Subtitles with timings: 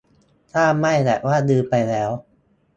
[0.51, 2.09] ถ้าไม่ แบบว่าลืมไปแล้ว